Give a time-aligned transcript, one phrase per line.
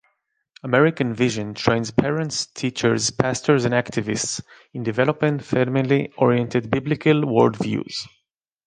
[0.63, 4.41] American Vision trains parents, teachers, pastors and activists
[4.73, 8.07] in developing family-oriented biblical worldviews.